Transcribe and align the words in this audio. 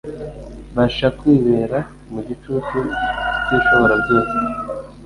basha 0.75 1.07
kwibera 1.17 1.79
mu 2.11 2.19
gicucu 2.27 2.77
cy'Ishoborabyose. 3.43 4.35